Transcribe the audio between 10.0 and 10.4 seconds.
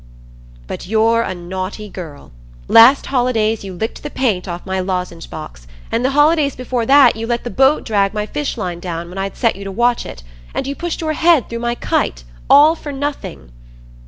it,